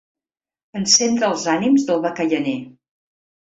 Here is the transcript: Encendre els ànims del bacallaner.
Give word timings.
Encendre 0.79 1.29
els 1.35 1.45
ànims 1.57 1.87
del 1.91 2.03
bacallaner. 2.09 2.57